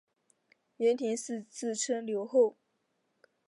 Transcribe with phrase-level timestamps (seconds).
[0.79, 2.57] 朱延嗣自称留后。